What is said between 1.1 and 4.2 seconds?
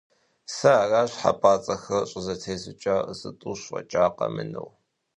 хьэпӀацӀэхэр щӀызэтезукӀар, зытӀущ фӀэкӀа